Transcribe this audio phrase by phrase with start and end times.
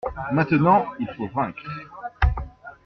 [0.31, 1.61] Maintenant il faut vaincre.